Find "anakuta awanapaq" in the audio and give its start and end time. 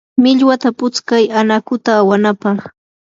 1.39-2.59